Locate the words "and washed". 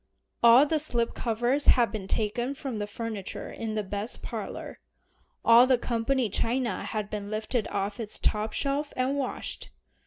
8.97-9.69